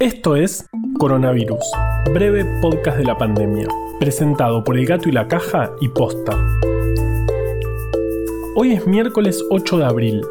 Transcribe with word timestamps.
Esto 0.00 0.36
es 0.36 0.64
Coronavirus, 0.96 1.64
breve 2.14 2.44
podcast 2.60 2.98
de 2.98 3.04
la 3.04 3.18
pandemia, 3.18 3.66
presentado 3.98 4.62
por 4.62 4.78
El 4.78 4.86
Gato 4.86 5.08
y 5.08 5.12
la 5.12 5.26
Caja 5.26 5.72
y 5.80 5.88
Posta. 5.88 6.38
Hoy 8.54 8.74
es 8.74 8.86
miércoles 8.86 9.44
8 9.50 9.78
de 9.78 9.84
abril, 9.84 10.22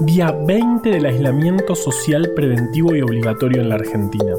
día 0.00 0.32
20 0.32 0.90
del 0.90 1.06
aislamiento 1.06 1.76
social 1.76 2.32
preventivo 2.34 2.96
y 2.96 3.02
obligatorio 3.02 3.62
en 3.62 3.68
la 3.68 3.76
Argentina. 3.76 4.34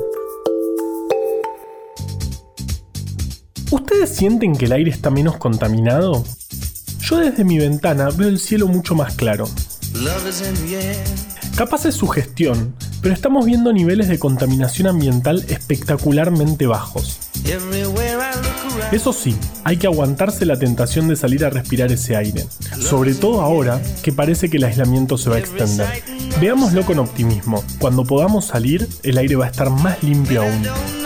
¿Ustedes 3.72 4.10
sienten 4.10 4.54
que 4.54 4.66
el 4.66 4.74
aire 4.74 4.92
está 4.92 5.10
menos 5.10 5.38
contaminado? 5.38 6.26
Yo 7.00 7.20
desde 7.20 7.46
mi 7.46 7.58
ventana 7.58 8.10
veo 8.10 8.28
el 8.28 8.38
cielo 8.38 8.68
mucho 8.68 8.96
más 8.96 9.16
claro. 9.16 9.48
Capaz 11.56 11.86
es 11.86 11.96
su 11.96 12.08
gestión, 12.10 12.76
pero 13.02 13.14
estamos 13.14 13.46
viendo 13.46 13.74
niveles 13.74 14.08
de 14.08 14.20
contaminación 14.20 14.88
ambiental 14.88 15.46
espectacularmente 15.48 16.68
bajos. 16.68 17.20
Eso 18.92 19.14
sí, 19.14 19.36
hay 19.64 19.78
que 19.78 19.88
aguantarse 19.88 20.46
la 20.46 20.58
tentación 20.58 21.08
de 21.08 21.16
salir 21.16 21.46
a 21.46 21.50
respirar 21.50 21.92
ese 21.92 22.16
aire, 22.16 22.46
sobre 22.80 23.14
todo 23.14 23.42
ahora 23.42 23.82
que 24.04 24.12
parece 24.12 24.50
que 24.50 24.58
el 24.58 24.64
aislamiento 24.64 25.18
se 25.18 25.30
va 25.30 25.38
a 25.38 25.40
extender. 25.40 25.88
Veámoslo 26.40 26.86
con 26.86 27.00
optimismo, 27.00 27.64
cuando 27.80 28.04
podamos 28.04 28.46
salir, 28.46 28.88
el 29.04 29.18
aire 29.18 29.36
va 29.36 29.46
a 29.46 29.50
estar 29.50 29.70
más 29.70 30.02
limpio 30.04 30.42
aún. 30.42 30.97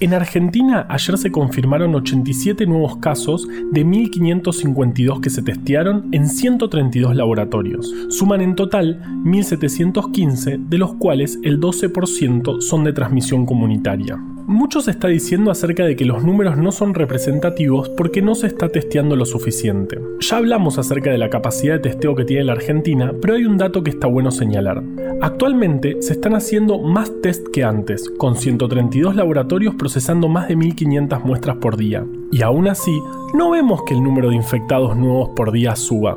En 0.00 0.14
Argentina 0.14 0.86
ayer 0.88 1.18
se 1.18 1.32
confirmaron 1.32 1.92
87 1.92 2.66
nuevos 2.66 2.98
casos 2.98 3.48
de 3.72 3.84
1.552 3.84 5.20
que 5.20 5.28
se 5.28 5.42
testearon 5.42 6.08
en 6.12 6.28
132 6.28 7.16
laboratorios. 7.16 7.92
Suman 8.08 8.40
en 8.40 8.54
total 8.54 9.02
1.715, 9.24 10.68
de 10.68 10.78
los 10.78 10.94
cuales 10.94 11.40
el 11.42 11.58
12% 11.58 12.60
son 12.60 12.84
de 12.84 12.92
transmisión 12.92 13.44
comunitaria. 13.44 14.22
Mucho 14.48 14.80
se 14.80 14.92
está 14.92 15.08
diciendo 15.08 15.50
acerca 15.50 15.84
de 15.84 15.94
que 15.94 16.06
los 16.06 16.24
números 16.24 16.56
no 16.56 16.72
son 16.72 16.94
representativos 16.94 17.90
porque 17.90 18.22
no 18.22 18.34
se 18.34 18.46
está 18.46 18.70
testeando 18.70 19.14
lo 19.14 19.26
suficiente. 19.26 20.00
Ya 20.20 20.38
hablamos 20.38 20.78
acerca 20.78 21.10
de 21.10 21.18
la 21.18 21.28
capacidad 21.28 21.74
de 21.74 21.90
testeo 21.90 22.14
que 22.14 22.24
tiene 22.24 22.44
la 22.44 22.54
Argentina, 22.54 23.12
pero 23.20 23.34
hay 23.34 23.44
un 23.44 23.58
dato 23.58 23.82
que 23.82 23.90
está 23.90 24.06
bueno 24.06 24.30
señalar. 24.30 24.82
Actualmente 25.20 26.00
se 26.00 26.14
están 26.14 26.34
haciendo 26.34 26.78
más 26.78 27.12
test 27.20 27.46
que 27.52 27.62
antes, 27.62 28.08
con 28.16 28.36
132 28.36 29.16
laboratorios 29.16 29.74
procesando 29.74 30.28
más 30.28 30.48
de 30.48 30.56
1.500 30.56 31.22
muestras 31.24 31.58
por 31.58 31.76
día. 31.76 32.06
Y 32.32 32.40
aún 32.40 32.68
así, 32.68 32.98
no 33.34 33.50
vemos 33.50 33.82
que 33.84 33.92
el 33.92 34.02
número 34.02 34.30
de 34.30 34.36
infectados 34.36 34.96
nuevos 34.96 35.28
por 35.36 35.52
día 35.52 35.76
suba. 35.76 36.16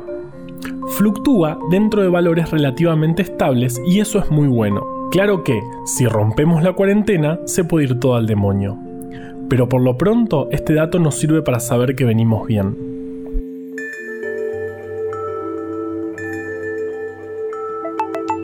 Fluctúa 0.96 1.58
dentro 1.70 2.00
de 2.00 2.08
valores 2.08 2.50
relativamente 2.50 3.20
estables 3.20 3.78
y 3.86 4.00
eso 4.00 4.18
es 4.18 4.30
muy 4.30 4.48
bueno. 4.48 4.91
Claro 5.12 5.44
que, 5.44 5.62
si 5.84 6.06
rompemos 6.06 6.62
la 6.62 6.72
cuarentena, 6.72 7.38
se 7.44 7.64
puede 7.64 7.84
ir 7.84 8.00
todo 8.00 8.14
al 8.14 8.26
demonio. 8.26 8.78
Pero 9.50 9.68
por 9.68 9.82
lo 9.82 9.98
pronto, 9.98 10.48
este 10.50 10.72
dato 10.72 10.98
nos 10.98 11.16
sirve 11.16 11.42
para 11.42 11.60
saber 11.60 11.94
que 11.94 12.06
venimos 12.06 12.46
bien. 12.46 12.91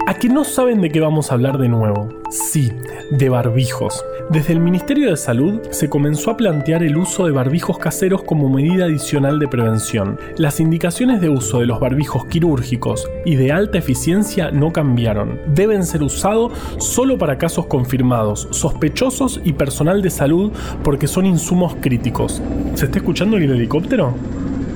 ¿A 0.08 0.14
que 0.14 0.30
no 0.30 0.42
saben 0.42 0.80
de 0.80 0.88
qué 0.88 1.00
vamos 1.00 1.30
a 1.30 1.34
hablar 1.34 1.58
de 1.58 1.68
nuevo? 1.68 2.08
Sí, 2.30 2.72
de 3.10 3.28
barbijos. 3.28 4.02
Desde 4.30 4.54
el 4.54 4.60
Ministerio 4.60 5.10
de 5.10 5.18
Salud 5.18 5.60
se 5.70 5.90
comenzó 5.90 6.30
a 6.30 6.36
plantear 6.38 6.82
el 6.82 6.96
uso 6.96 7.26
de 7.26 7.32
barbijos 7.32 7.76
caseros 7.76 8.22
como 8.22 8.48
medida 8.48 8.86
adicional 8.86 9.38
de 9.38 9.48
prevención. 9.48 10.18
Las 10.38 10.60
indicaciones 10.60 11.20
de 11.20 11.28
uso 11.28 11.60
de 11.60 11.66
los 11.66 11.78
barbijos 11.78 12.24
quirúrgicos 12.24 13.06
y 13.26 13.36
de 13.36 13.52
alta 13.52 13.76
eficiencia 13.76 14.50
no 14.50 14.72
cambiaron. 14.72 15.40
Deben 15.54 15.84
ser 15.84 16.02
usados 16.02 16.52
solo 16.78 17.18
para 17.18 17.36
casos 17.36 17.66
confirmados, 17.66 18.48
sospechosos 18.50 19.42
y 19.44 19.52
personal 19.52 20.00
de 20.00 20.08
salud 20.08 20.52
porque 20.82 21.06
son 21.06 21.26
insumos 21.26 21.76
críticos. 21.82 22.40
¿Se 22.76 22.86
está 22.86 22.96
escuchando 22.96 23.36
el 23.36 23.50
helicóptero? 23.50 24.14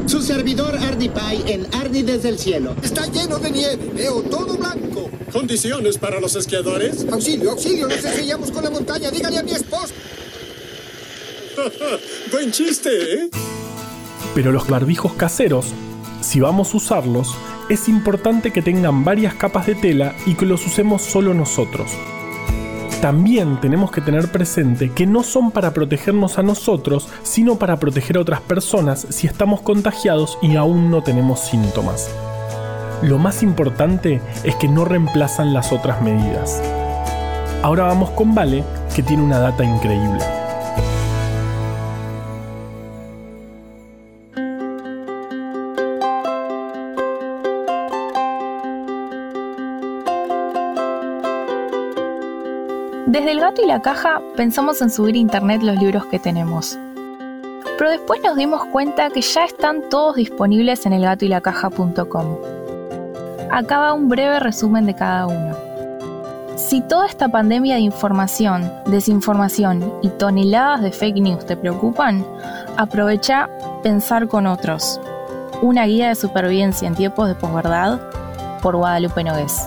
Su 0.07 0.21
servidor 0.21 0.77
Arnie 0.77 1.11
Pie 1.11 1.55
en 1.55 1.67
Arnie 1.75 2.03
desde 2.03 2.29
el 2.29 2.39
cielo. 2.39 2.75
Está 2.83 3.07
lleno 3.07 3.39
de 3.39 3.51
nieve, 3.51 3.91
veo 3.95 4.23
todo 4.23 4.57
blanco. 4.57 5.11
¿Condiciones 5.33 5.99
para 5.99 6.21
los 6.21 6.37
esquiadores? 6.37 7.07
Auxilio, 7.11 7.53
auxilio, 7.53 7.89
nos 7.89 8.05
estrellamos 8.05 8.51
con 8.51 8.65
la 8.65 8.71
montaña. 8.71 9.11
Dígale 9.11 9.39
a 9.39 9.43
mi 9.43 9.53
esposa. 9.53 9.95
Buen 12.33 12.51
chiste, 12.51 12.91
¿eh? 12.91 13.31
Pero 14.35 14.53
los 14.53 14.69
barbijos 14.69 15.15
caseros, 15.15 15.67
si 16.21 16.41
vamos 16.41 16.75
a 16.75 16.77
usarlos, 16.77 17.35
es 17.69 17.89
importante 17.89 18.53
que 18.53 18.63
tengan 18.63 19.05
varias 19.05 19.35
capas 19.35 19.67
de 19.67 19.75
tela 19.75 20.15
y 20.27 20.35
que 20.35 20.47
los 20.47 20.67
usemos 20.67 21.03
solo 21.03 21.35
nosotros 21.35 21.91
también 23.03 23.61
tenemos 23.61 23.91
que 23.91 24.01
tener 24.01 24.31
presente 24.31 24.93
que 24.93 25.09
no 25.09 25.25
son 25.25 25.51
para 25.51 25.75
protegernos 25.75 26.39
a 26.39 26.45
nosotros, 26.45 27.09
sino 27.25 27.57
para 27.57 27.79
proteger 27.79 28.17
a 28.17 28.21
otras 28.21 28.41
personas 28.41 29.09
si 29.11 29.27
estamos 29.27 29.61
contagiados 29.61 30.39
y 30.41 30.55
aún 30.55 30.89
no 30.89 31.03
tenemos 31.03 31.41
síntomas. 31.41 32.15
Lo 33.03 33.19
más 33.19 33.43
importante 33.43 34.23
es 34.45 34.55
que 34.55 34.69
no 34.69 34.85
reemplazan 34.85 35.53
las 35.53 35.73
otras 35.73 36.01
medidas. 36.01 36.63
Ahora 37.65 37.87
vamos 37.87 38.11
con 38.11 38.37
Vale, 38.37 38.63
que 38.95 39.03
tiene 39.03 39.25
una 39.25 39.41
data 39.41 39.65
increíble. 39.65 40.42
Desde 53.07 53.33
el 53.33 53.41
gato 53.41 53.61
y 53.63 53.67
la 53.67 53.83
caja 53.83 54.23
pensamos 54.37 54.81
en 54.81 54.89
subir 54.89 55.17
a 55.17 55.19
internet 55.19 55.61
los 55.63 55.77
libros 55.77 56.07
que 56.07 56.21
tenemos. 56.21 56.79
Pero 57.77 57.91
después 57.91 58.21
nos 58.23 58.37
dimos 58.37 58.65
cuenta 58.67 59.11
que 59.11 59.21
ya 59.21 59.45
están 59.45 59.89
todos 59.91 60.15
disponibles 60.15 60.87
en 60.87 60.93
elgatoylacaja.com. 60.93 62.37
Acá 63.51 63.79
va 63.81 63.93
un 63.93 64.09
breve 64.09 64.39
resumen 64.39 64.87
de 64.87 64.95
cada 64.95 65.27
uno. 65.27 65.57
Si 66.55 66.81
toda 66.81 67.07
esta 67.07 67.29
pandemia 67.29 67.75
de 67.75 67.81
información, 67.81 68.71
desinformación 68.87 69.93
y 70.03 70.09
toneladas 70.11 70.83
de 70.83 70.93
fake 70.93 71.17
news 71.17 71.45
te 71.45 71.57
preocupan, 71.57 72.25
aprovecha 72.77 73.49
Pensar 73.83 74.29
con 74.29 74.47
otros, 74.47 75.01
una 75.61 75.87
guía 75.87 76.11
de 76.11 76.15
supervivencia 76.15 76.87
en 76.87 76.95
tiempos 76.95 77.27
de 77.27 77.35
posverdad 77.35 78.01
por 78.63 78.77
Guadalupe 78.77 79.25
Nogués. 79.25 79.67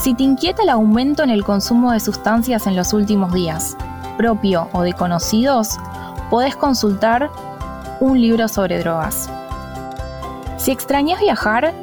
Si 0.00 0.14
te 0.14 0.22
inquieta 0.22 0.62
el 0.62 0.68
aumento 0.68 1.24
en 1.24 1.30
el 1.30 1.42
consumo 1.42 1.90
de 1.90 1.98
sustancias 1.98 2.68
en 2.68 2.76
los 2.76 2.92
últimos 2.92 3.32
días, 3.32 3.76
propio 4.16 4.68
o 4.72 4.82
de 4.82 4.92
conocidos, 4.92 5.76
podés 6.30 6.54
consultar 6.54 7.30
un 7.98 8.20
libro 8.20 8.46
sobre 8.46 8.78
drogas. 8.78 9.28
Si 10.56 10.70
extrañas 10.70 11.18
viajar, 11.18 11.74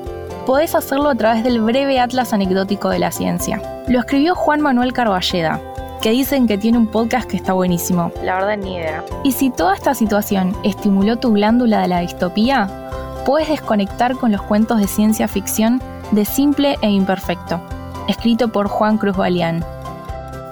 podés 0.45 0.75
hacerlo 0.75 1.09
a 1.09 1.15
través 1.15 1.43
del 1.43 1.59
breve 1.59 1.99
Atlas 1.99 2.31
Anecdótico 2.31 2.87
de 2.87 2.99
la 2.99 3.11
Ciencia. 3.11 3.61
Lo 3.89 3.99
escribió 3.99 4.33
Juan 4.33 4.61
Manuel 4.61 4.93
Carballeda, 4.93 5.59
que 6.01 6.11
dicen 6.11 6.47
que 6.47 6.57
tiene 6.57 6.77
un 6.77 6.87
podcast 6.87 7.29
que 7.29 7.35
está 7.35 7.51
buenísimo. 7.51 8.13
La 8.23 8.35
verdad, 8.35 8.57
ni 8.57 8.75
idea. 8.75 9.03
Y 9.25 9.33
si 9.33 9.49
toda 9.49 9.75
esta 9.75 9.93
situación 9.93 10.55
estimuló 10.63 11.17
tu 11.17 11.33
glándula 11.33 11.81
de 11.81 11.89
la 11.89 11.99
distopía, 11.99 12.69
puedes 13.25 13.49
desconectar 13.49 14.15
con 14.15 14.31
los 14.31 14.41
cuentos 14.41 14.79
de 14.79 14.87
ciencia 14.87 15.27
ficción 15.27 15.81
de 16.11 16.23
simple 16.23 16.77
e 16.81 16.89
imperfecto 16.89 17.59
escrito 18.07 18.49
por 18.49 18.67
Juan 18.67 18.97
Cruz 18.97 19.15
Balián. 19.15 19.63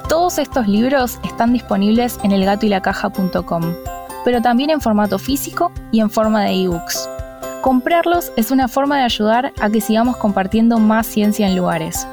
Todos 0.10 0.38
estos 0.38 0.68
libros 0.68 1.20
están 1.24 1.54
disponibles 1.54 2.20
en 2.24 2.32
elgatoylacaja.com, 2.32 3.64
pero 4.26 4.42
también 4.42 4.70
en 4.70 4.82
formato 4.82 5.18
físico 5.18 5.72
y 5.92 6.02
en 6.02 6.10
forma 6.10 6.44
de 6.44 6.52
ebooks. 6.64 7.10
Comprarlos 7.62 8.32
es 8.36 8.52
una 8.52 8.68
forma 8.68 8.98
de 8.98 9.04
ayudar 9.04 9.54
a 9.62 9.70
que 9.70 9.82
sigamos 9.82 10.18
compartiendo 10.18 10.80
más 10.80 11.08
ciencia 11.08 11.48
en 11.48 11.56
lugares. 11.56 12.06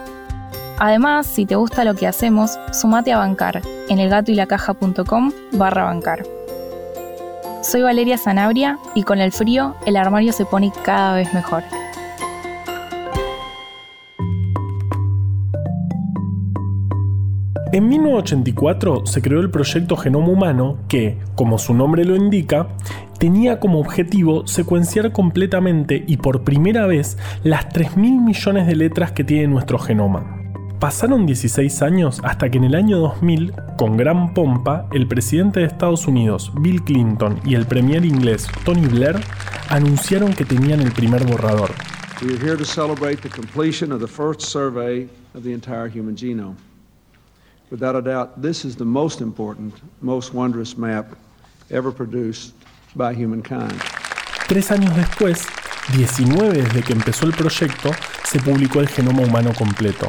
Además, 0.78 1.26
si 1.26 1.44
te 1.44 1.56
gusta 1.56 1.84
lo 1.84 1.94
que 1.94 2.06
hacemos, 2.06 2.58
sumate 2.72 3.12
a 3.12 3.18
bancar 3.18 3.60
en 3.88 3.98
elgatoylacaja.com 3.98 5.32
barra 5.52 5.84
bancar. 5.84 6.22
Soy 7.62 7.82
Valeria 7.82 8.16
Sanabria 8.16 8.78
y 8.94 9.02
con 9.02 9.20
el 9.20 9.32
frío 9.32 9.74
el 9.84 9.96
armario 9.96 10.32
se 10.32 10.46
pone 10.46 10.72
cada 10.82 11.14
vez 11.14 11.34
mejor. 11.34 11.62
En 17.72 17.88
1984 17.88 19.06
se 19.06 19.22
creó 19.22 19.38
el 19.38 19.50
proyecto 19.50 19.96
Genoma 19.96 20.26
Humano 20.26 20.78
que, 20.88 21.18
como 21.36 21.56
su 21.56 21.72
nombre 21.72 22.04
lo 22.04 22.16
indica, 22.16 22.66
tenía 23.20 23.60
como 23.60 23.78
objetivo 23.78 24.44
secuenciar 24.48 25.12
completamente 25.12 26.02
y 26.04 26.16
por 26.16 26.42
primera 26.42 26.86
vez 26.86 27.16
las 27.44 27.68
3.000 27.68 28.24
millones 28.24 28.66
de 28.66 28.74
letras 28.74 29.12
que 29.12 29.22
tiene 29.22 29.46
nuestro 29.46 29.78
genoma. 29.78 30.36
Pasaron 30.80 31.26
16 31.26 31.82
años 31.82 32.20
hasta 32.24 32.50
que 32.50 32.58
en 32.58 32.64
el 32.64 32.74
año 32.74 32.98
2000, 32.98 33.52
con 33.78 33.96
gran 33.96 34.34
pompa, 34.34 34.88
el 34.92 35.06
presidente 35.06 35.60
de 35.60 35.66
Estados 35.66 36.08
Unidos, 36.08 36.50
Bill 36.60 36.82
Clinton, 36.82 37.38
y 37.44 37.54
el 37.54 37.66
premier 37.66 38.04
inglés, 38.04 38.48
Tony 38.64 38.86
Blair, 38.86 39.20
anunciaron 39.68 40.32
que 40.32 40.44
tenían 40.44 40.80
el 40.80 40.90
primer 40.90 41.24
borrador. 41.24 41.70
We 42.20 42.34
are 42.34 42.44
here 42.44 42.56
to 42.56 42.64
celebrate 42.64 43.22
the 43.22 43.28
completion 43.28 43.92
of 43.92 44.00
the 44.00 44.08
first 44.08 44.40
survey 44.40 45.06
of 45.34 45.44
the 45.44 45.52
entire 45.52 45.88
human 45.88 46.16
genome. 46.16 46.69
Without 47.70 47.94
a 47.94 48.02
doubt, 48.02 48.42
this 48.42 48.64
is 48.64 48.74
the 48.74 48.84
most 48.84 49.20
important, 49.20 49.72
most 50.00 50.34
wondrous 50.34 50.76
map 50.76 51.14
ever 51.70 51.92
produced 51.92 52.52
by 52.96 53.14
humankind. 53.14 53.72
Tres 54.48 54.72
años 54.72 54.96
después, 54.96 55.46
19 55.96 56.62
desde 56.62 56.82
que 56.82 56.92
empezó 56.92 57.26
el 57.26 57.32
proyecto, 57.32 57.92
se 58.24 58.40
publicó 58.40 58.80
el 58.80 58.88
genoma 58.88 59.22
humano 59.22 59.52
completo. 59.56 60.08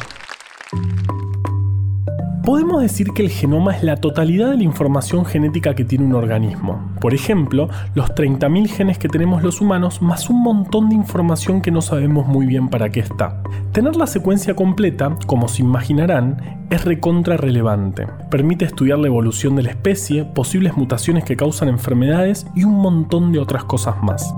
Podemos 2.43 2.81
decir 2.81 3.11
que 3.13 3.21
el 3.21 3.29
genoma 3.29 3.75
es 3.75 3.83
la 3.83 3.97
totalidad 3.97 4.49
de 4.49 4.57
la 4.57 4.63
información 4.63 5.23
genética 5.23 5.75
que 5.75 5.85
tiene 5.85 6.05
un 6.05 6.15
organismo. 6.15 6.91
Por 6.99 7.13
ejemplo, 7.13 7.69
los 7.93 8.09
30.000 8.09 8.67
genes 8.69 8.97
que 8.97 9.07
tenemos 9.07 9.43
los 9.43 9.61
humanos 9.61 10.01
más 10.01 10.31
un 10.31 10.41
montón 10.41 10.89
de 10.89 10.95
información 10.95 11.61
que 11.61 11.69
no 11.69 11.83
sabemos 11.83 12.25
muy 12.25 12.47
bien 12.47 12.69
para 12.69 12.89
qué 12.89 13.01
está. 13.01 13.43
Tener 13.71 13.95
la 13.95 14.05
secuencia 14.05 14.53
completa, 14.53 15.17
como 15.27 15.47
se 15.47 15.61
imaginarán, 15.61 16.67
es 16.69 16.83
recontra 16.83 17.37
relevante. 17.37 18.05
Permite 18.29 18.65
estudiar 18.65 18.99
la 18.99 19.07
evolución 19.07 19.55
de 19.55 19.63
la 19.63 19.69
especie, 19.69 20.25
posibles 20.25 20.75
mutaciones 20.75 21.23
que 21.23 21.37
causan 21.37 21.69
enfermedades 21.69 22.45
y 22.53 22.65
un 22.65 22.73
montón 22.73 23.31
de 23.31 23.39
otras 23.39 23.63
cosas 23.63 24.03
más. 24.03 24.33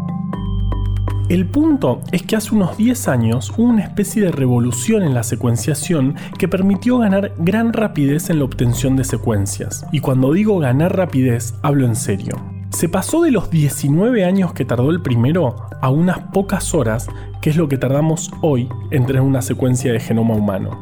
El 1.30 1.48
punto 1.48 2.02
es 2.12 2.22
que 2.22 2.36
hace 2.36 2.54
unos 2.54 2.78
10 2.78 3.08
años 3.08 3.52
hubo 3.58 3.64
una 3.64 3.82
especie 3.82 4.22
de 4.22 4.32
revolución 4.32 5.02
en 5.02 5.16
la 5.16 5.24
secuenciación 5.24 6.16
que 6.38 6.48
permitió 6.48 7.00
ganar 7.00 7.34
gran 7.40 7.74
rapidez 7.74 8.30
en 8.30 8.38
la 8.38 8.46
obtención 8.46 8.96
de 8.96 9.04
secuencias. 9.04 9.84
Y 9.92 10.00
cuando 10.00 10.32
digo 10.32 10.60
ganar 10.60 10.96
rapidez, 10.96 11.56
hablo 11.64 11.88
en 11.88 11.96
serio. 11.96 12.53
Se 12.74 12.90
pasó 12.90 13.22
de 13.22 13.30
los 13.30 13.52
19 13.52 14.26
años 14.26 14.52
que 14.54 14.66
tardó 14.66 14.90
el 14.90 15.02
primero 15.02 15.56
a 15.80 15.90
unas 15.90 16.20
pocas 16.34 16.74
horas, 16.74 17.08
que 17.40 17.52
es 17.52 17.56
lo 17.56 17.70
que 17.70 17.78
tardamos 17.78 18.32
hoy 18.42 18.68
en 18.90 19.06
tener 19.06 19.22
una 19.22 19.44
secuencia 19.44 19.94
de 19.94 20.00
genoma 20.00 20.34
humano. 20.34 20.82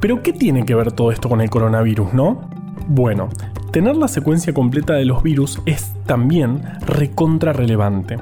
Pero 0.00 0.22
¿qué 0.22 0.32
tiene 0.32 0.64
que 0.64 0.74
ver 0.74 0.92
todo 0.92 1.12
esto 1.12 1.28
con 1.28 1.42
el 1.42 1.50
coronavirus, 1.50 2.14
no? 2.14 2.48
Bueno, 2.88 3.28
tener 3.70 3.96
la 3.96 4.08
secuencia 4.08 4.54
completa 4.54 4.94
de 4.94 5.04
los 5.04 5.22
virus 5.22 5.60
es 5.66 5.92
también 6.06 6.62
recontra 6.86 7.52
relevante. 7.52 8.16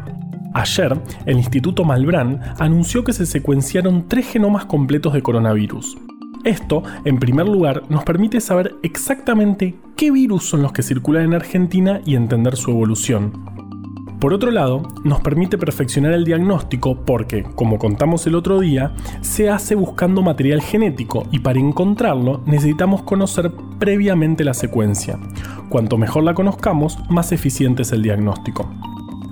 Ayer, 0.53 1.01
el 1.25 1.37
Instituto 1.37 1.85
Malbrán 1.85 2.41
anunció 2.59 3.05
que 3.05 3.13
se 3.13 3.27
secuenciaron 3.27 4.09
tres 4.09 4.27
genomas 4.27 4.65
completos 4.67 5.13
de 5.13 5.23
coronavirus. 5.23 5.97
Esto, 6.49 6.83
en 7.05 7.19
primer 7.19 7.47
lugar, 7.47 7.83
nos 7.91 8.05
permite 8.05 8.41
saber 8.41 8.77
exactamente 8.83 9.75
qué 9.97 10.11
virus 10.11 10.49
son 10.49 10.63
los 10.63 10.73
que 10.73 10.83
circulan 10.83 11.25
en 11.25 11.35
Argentina 11.35 12.01
y 12.07 12.15
entender 12.15 12.57
su 12.57 12.71
evolución. 12.71 13.33
Por 14.19 14.33
otro 14.33 14.51
lado, 14.51 14.83
nos 15.05 15.21
permite 15.21 15.59
perfeccionar 15.59 16.15
el 16.15 16.25
diagnóstico 16.25 17.05
porque, 17.05 17.43
como 17.43 17.77
contamos 17.77 18.27
el 18.27 18.35
otro 18.35 18.61
día, 18.61 18.95
se 19.21 19.51
hace 19.51 19.75
buscando 19.75 20.23
material 20.23 20.63
genético 20.63 21.27
y 21.31 21.41
para 21.41 21.61
encontrarlo 21.61 22.41
necesitamos 22.47 23.03
conocer 23.03 23.53
previamente 23.79 24.43
la 24.43 24.55
secuencia. 24.55 25.19
Cuanto 25.69 25.99
mejor 25.99 26.25
la 26.25 26.33
conozcamos, 26.33 26.99
más 27.11 27.31
eficiente 27.31 27.83
es 27.83 27.93
el 27.93 28.03
diagnóstico. 28.03 28.71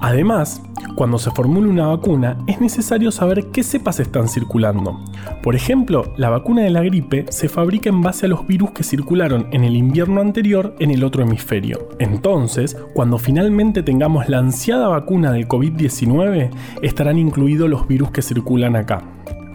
Además, 0.06 0.62
cuando 0.94 1.18
se 1.18 1.32
formule 1.32 1.68
una 1.68 1.88
vacuna, 1.88 2.38
es 2.46 2.60
necesario 2.60 3.10
saber 3.10 3.46
qué 3.46 3.64
cepas 3.64 3.98
están 3.98 4.28
circulando. 4.28 5.00
Por 5.42 5.56
ejemplo, 5.56 6.12
la 6.16 6.30
vacuna 6.30 6.62
de 6.62 6.70
la 6.70 6.84
gripe 6.84 7.26
se 7.28 7.48
fabrica 7.48 7.88
en 7.88 8.02
base 8.02 8.26
a 8.26 8.28
los 8.28 8.46
virus 8.46 8.70
que 8.70 8.84
circularon 8.84 9.48
en 9.50 9.64
el 9.64 9.74
invierno 9.74 10.20
anterior 10.20 10.76
en 10.78 10.92
el 10.92 11.02
otro 11.02 11.24
hemisferio. 11.24 11.88
Entonces, 11.98 12.76
cuando 12.94 13.18
finalmente 13.18 13.82
tengamos 13.82 14.28
la 14.28 14.38
ansiada 14.38 14.86
vacuna 14.86 15.32
del 15.32 15.48
COVID-19, 15.48 16.50
estarán 16.82 17.18
incluidos 17.18 17.68
los 17.68 17.88
virus 17.88 18.12
que 18.12 18.22
circulan 18.22 18.76
acá. 18.76 19.02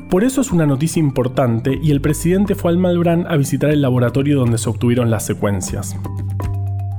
Por 0.09 0.25
eso 0.25 0.41
es 0.41 0.51
una 0.51 0.65
noticia 0.65 0.99
importante 0.99 1.79
y 1.81 1.91
el 1.91 2.01
presidente 2.01 2.55
fue 2.55 2.71
al 2.71 2.77
Malbrán 2.77 3.25
a 3.25 3.37
visitar 3.37 3.69
el 3.69 3.81
laboratorio 3.81 4.37
donde 4.37 4.57
se 4.57 4.69
obtuvieron 4.69 5.09
las 5.09 5.25
secuencias. 5.25 5.95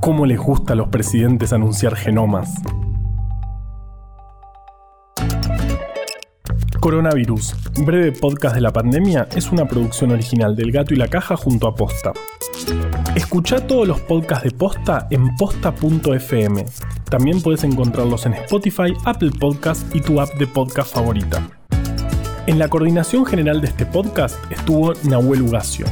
¿Cómo 0.01 0.25
les 0.25 0.39
gusta 0.39 0.73
a 0.73 0.77
los 0.77 0.89
presidentes 0.89 1.53
anunciar 1.53 1.97
genomas? 1.97 2.55
Coronavirus, 6.83 7.55
breve 7.87 8.11
podcast 8.11 8.57
de 8.57 8.61
la 8.61 8.73
pandemia, 8.73 9.29
es 9.37 9.53
una 9.53 9.69
producción 9.69 10.11
original 10.11 10.57
del 10.57 10.73
Gato 10.73 10.93
y 10.93 10.97
la 10.97 11.07
Caja 11.07 11.37
junto 11.37 11.69
a 11.69 11.77
Posta. 11.77 12.13
Escucha 13.15 13.65
todos 13.65 13.87
los 13.87 14.01
podcasts 14.01 14.43
de 14.43 14.51
Posta 14.51 15.07
en 15.11 15.33
posta.fm. 15.37 16.65
También 17.09 17.41
puedes 17.41 17.63
encontrarlos 17.63 18.27
en 18.27 18.35
Spotify, 18.35 18.95
Apple 19.05 19.31
Podcasts 19.39 19.87
y 19.95 20.01
tu 20.01 20.21
app 20.21 20.31
de 20.35 20.49
podcast 20.49 20.93
favorita. 20.93 21.49
En 22.49 22.59
la 22.59 22.67
coordinación 22.67 23.27
general 23.27 23.61
de 23.61 23.69
este 23.69 23.87
podcast 23.87 24.35
estuvo 24.51 24.93
Nahuel 25.05 25.43
Ugacio. 25.43 25.87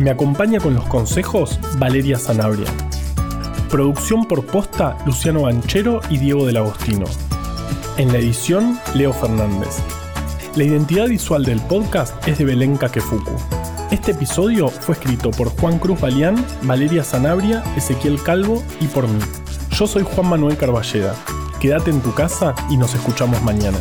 Me 0.00 0.08
acompaña 0.08 0.60
con 0.60 0.72
los 0.72 0.84
consejos 0.84 1.60
Valeria 1.76 2.18
Sanabria. 2.18 2.72
Producción 3.68 4.24
por 4.26 4.46
posta 4.46 4.96
Luciano 5.04 5.42
Banchero 5.42 6.00
y 6.08 6.16
Diego 6.16 6.46
del 6.46 6.56
Agostino. 6.56 7.04
En 8.00 8.10
la 8.14 8.18
edición, 8.18 8.80
Leo 8.94 9.12
Fernández. 9.12 9.76
La 10.56 10.64
identidad 10.64 11.06
visual 11.06 11.44
del 11.44 11.60
podcast 11.60 12.26
es 12.26 12.38
de 12.38 12.46
Belén 12.46 12.78
Kakefuku. 12.78 13.36
Este 13.90 14.12
episodio 14.12 14.68
fue 14.68 14.94
escrito 14.94 15.30
por 15.30 15.50
Juan 15.50 15.78
Cruz 15.78 16.00
Balián, 16.00 16.42
Valeria 16.62 17.04
Sanabria, 17.04 17.62
Ezequiel 17.76 18.22
Calvo 18.22 18.62
y 18.80 18.86
por 18.86 19.06
mí. 19.06 19.20
Yo 19.72 19.86
soy 19.86 20.02
Juan 20.02 20.30
Manuel 20.30 20.56
Carballeda. 20.56 21.14
Quédate 21.60 21.90
en 21.90 22.00
tu 22.00 22.14
casa 22.14 22.54
y 22.70 22.78
nos 22.78 22.94
escuchamos 22.94 23.42
mañana. 23.42 23.76